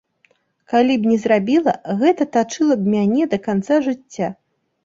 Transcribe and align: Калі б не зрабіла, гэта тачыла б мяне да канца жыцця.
Калі 0.71 0.95
б 1.03 1.11
не 1.11 1.17
зрабіла, 1.25 1.75
гэта 2.01 2.27
тачыла 2.39 2.79
б 2.81 2.95
мяне 2.95 3.23
да 3.35 3.41
канца 3.45 3.75
жыцця. 3.91 4.33